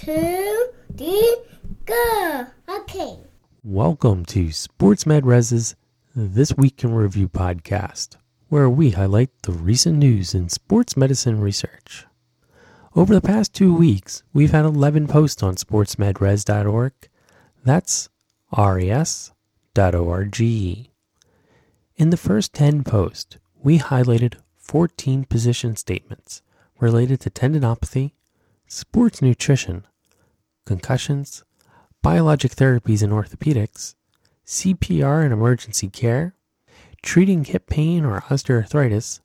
[0.00, 1.36] two, three,
[1.84, 2.46] go.
[2.70, 3.18] Okay.
[3.62, 5.76] Welcome to Sports Med Res's
[6.16, 8.16] This Week in Review podcast,
[8.48, 12.06] where we highlight the recent news in sports medicine research.
[12.96, 16.92] Over the past two weeks, we've had 11 posts on sportsmedres.org.
[17.62, 18.08] That's
[18.56, 20.40] res.org.
[20.40, 26.40] In the first 10 posts, we highlighted 14 position statements
[26.80, 28.12] related to tendinopathy,
[28.66, 29.84] sports nutrition,
[30.64, 31.44] concussions,
[32.02, 33.94] biologic therapies in orthopedics,
[34.46, 36.34] CPR in emergency care,
[37.02, 39.20] treating hip pain or osteoarthritis,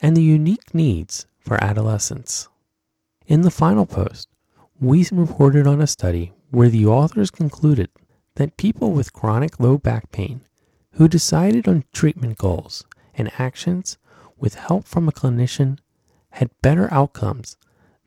[0.00, 2.48] and the unique needs for adolescents.
[3.26, 4.28] In the final post,
[4.80, 7.88] we reported on a study where the authors concluded
[8.36, 10.40] that people with chronic low back pain
[10.92, 12.84] who decided on treatment goals
[13.14, 13.98] and actions
[14.36, 15.78] with help from a clinician
[16.30, 17.56] had better outcomes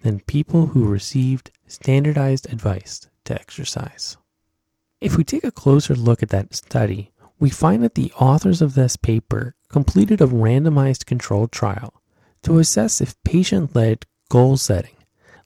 [0.02, 4.18] than people who received standardized advice to exercise.
[5.02, 8.73] If we take a closer look at that study, we find that the authors of
[8.73, 12.02] this paper completed a randomized controlled trial
[12.44, 14.95] to assess if patient led goal setting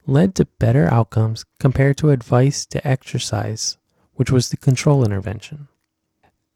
[0.07, 3.77] led to better outcomes compared to advice to exercise,
[4.13, 5.67] which was the control intervention.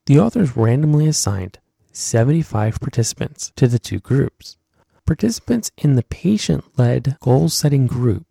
[0.06, 1.60] The authors randomly assigned
[1.92, 4.58] 75 participants to the two groups.
[5.06, 8.26] Participants in the patient led goal setting group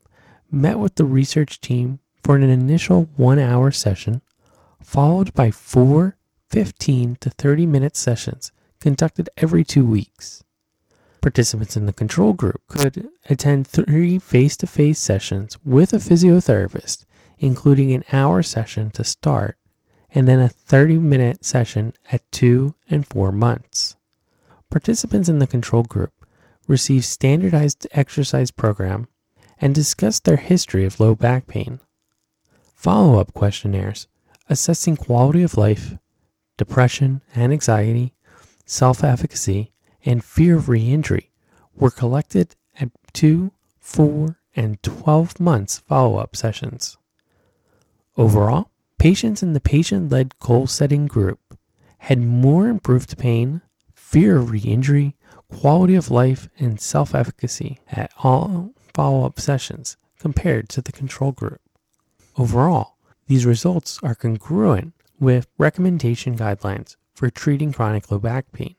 [0.50, 4.22] met with the research team for an initial one hour session,
[4.83, 6.16] followed by four
[6.50, 8.50] 15 to 30 minute sessions
[8.81, 10.42] conducted every two weeks.
[11.20, 17.05] Participants in the control group could attend three face to face sessions with a physiotherapist,
[17.38, 19.56] including an hour session to start
[20.11, 23.94] and then a 30 minute session at two and four months.
[24.70, 26.12] Participants in the control group
[26.67, 29.09] received standardized exercise program
[29.61, 31.81] and discussed their history of low back pain.
[32.75, 34.09] Follow up questionnaires
[34.48, 35.97] assessing quality of life,
[36.59, 38.12] depression and anxiety,
[38.66, 39.72] self efficacy,
[40.05, 41.31] and fear of re injury
[41.75, 46.97] were collected at 2, 4, and 12 months follow up sessions.
[48.17, 51.41] Overall, patients in the patient led goal setting group
[51.99, 53.62] had more improved pain,
[53.94, 55.17] fear of re injury,
[55.54, 61.32] quality of life, and self efficacy at all follow up sessions compared to the control
[61.32, 61.60] group.
[62.37, 68.75] Overall, these results are congruent with recommendation guidelines for treating chronic low back pain.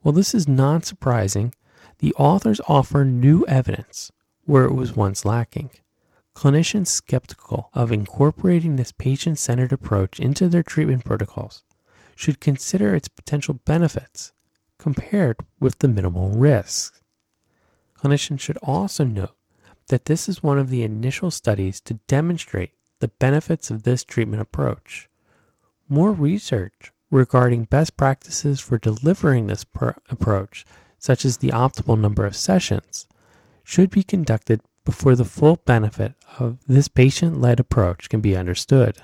[0.00, 1.54] While this is not surprising,
[1.98, 4.10] the authors offer new evidence
[4.44, 5.70] where it was once lacking.
[6.34, 11.64] Clinicians skeptical of incorporating this patient centered approach into their treatment protocols
[12.14, 14.32] should consider its potential benefits
[14.80, 17.02] compared with the minimal risk.
[18.02, 19.36] Clinicians should also note
[19.88, 24.40] that this is one of the initial studies to demonstrate the benefits of this treatment
[24.40, 25.08] approach.
[25.86, 29.66] More research regarding best practices for delivering this
[30.08, 30.64] approach,
[30.98, 33.06] such as the optimal number of sessions,
[33.62, 39.02] should be conducted before the full benefit of this patient led approach can be understood.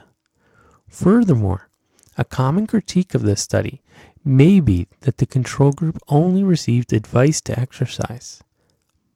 [0.88, 1.68] Furthermore,
[2.16, 3.82] a common critique of this study
[4.24, 8.42] may be that the control group only received advice to exercise.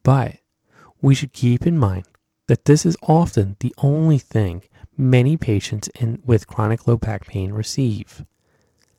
[0.03, 0.37] But
[1.01, 2.05] we should keep in mind
[2.47, 4.63] that this is often the only thing
[4.97, 8.25] many patients in, with chronic low back pain receive.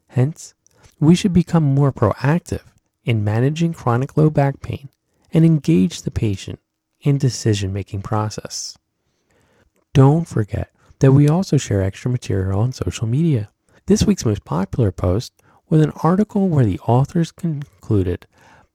[0.08, 0.54] Hence,
[1.00, 2.62] we should become more proactive
[3.04, 4.88] in managing chronic low back pain
[5.32, 6.60] and engage the patient
[7.00, 8.76] in decision making process.
[9.92, 10.70] Don't forget
[11.00, 13.50] that we also share extra material on social media.
[13.86, 15.32] This week's most popular post
[15.68, 18.26] was an article where the authors concluded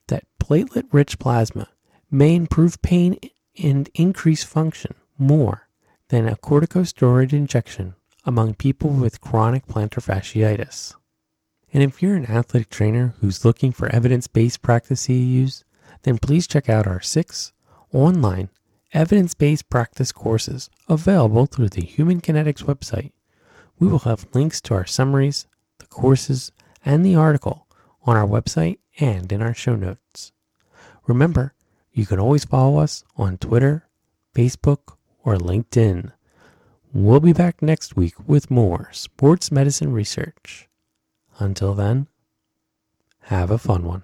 [0.07, 1.69] that platelet rich plasma
[2.11, 3.17] may improve pain
[3.61, 5.69] and increase function more
[6.09, 7.95] than a corticosteroid injection
[8.25, 10.93] among people with chronic plantar fasciitis.
[11.71, 15.63] And if you're an athletic trainer who's looking for evidence based practice CEUs,
[16.03, 17.53] then please check out our six
[17.93, 18.49] online
[18.93, 23.11] evidence based practice courses available through the Human Kinetics website.
[23.79, 25.45] We will have links to our summaries,
[25.77, 26.51] the courses,
[26.83, 27.67] and the article
[28.03, 30.31] on our website and in our show notes.
[31.05, 31.53] Remember,
[31.91, 33.87] you can always follow us on Twitter,
[34.33, 36.11] Facebook, or LinkedIn.
[36.93, 40.67] We'll be back next week with more sports medicine research.
[41.39, 42.07] Until then,
[43.23, 44.03] have a fun one.